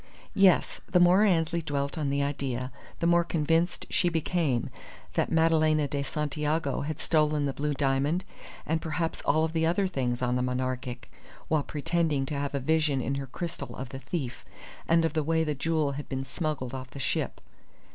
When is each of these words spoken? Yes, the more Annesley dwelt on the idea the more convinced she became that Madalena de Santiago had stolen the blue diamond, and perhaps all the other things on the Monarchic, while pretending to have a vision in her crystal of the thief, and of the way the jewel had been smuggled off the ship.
Yes, 0.33 0.81
the 0.91 0.99
more 0.99 1.23
Annesley 1.25 1.61
dwelt 1.61 1.95
on 1.95 2.09
the 2.09 2.23
idea 2.23 2.71
the 2.99 3.05
more 3.05 3.23
convinced 3.23 3.85
she 3.91 4.09
became 4.09 4.71
that 5.13 5.31
Madalena 5.31 5.87
de 5.87 6.01
Santiago 6.01 6.81
had 6.81 6.99
stolen 6.99 7.45
the 7.45 7.53
blue 7.53 7.75
diamond, 7.75 8.25
and 8.65 8.81
perhaps 8.81 9.21
all 9.21 9.47
the 9.47 9.63
other 9.67 9.85
things 9.85 10.23
on 10.23 10.35
the 10.35 10.41
Monarchic, 10.41 11.11
while 11.49 11.61
pretending 11.61 12.25
to 12.25 12.33
have 12.33 12.55
a 12.55 12.59
vision 12.59 12.99
in 12.99 13.13
her 13.13 13.27
crystal 13.27 13.75
of 13.75 13.89
the 13.89 13.99
thief, 13.99 14.43
and 14.87 15.05
of 15.05 15.13
the 15.13 15.21
way 15.21 15.43
the 15.43 15.53
jewel 15.53 15.91
had 15.91 16.09
been 16.09 16.25
smuggled 16.25 16.73
off 16.73 16.89
the 16.89 16.97
ship. 16.99 17.39